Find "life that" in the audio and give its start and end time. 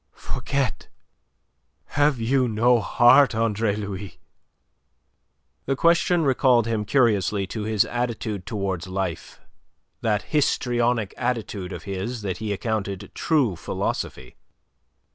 8.87-10.23